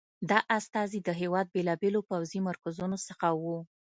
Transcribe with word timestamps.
دا 0.29 0.39
استازي 0.57 0.99
د 1.03 1.09
هېواد 1.21 1.47
بېلابېلو 1.55 1.99
پوځي 2.09 2.39
مرکزونو 2.47 2.97
څخه 3.07 3.27
وو. 3.41 3.57